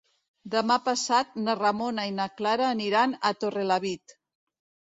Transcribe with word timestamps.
Demà 0.53 0.77
passat 0.85 1.35
na 1.43 1.55
Ramona 1.59 2.07
i 2.13 2.15
na 2.21 2.27
Clara 2.39 2.67
aniran 2.79 3.15
a 3.31 3.33
Torrelavit. 3.45 4.21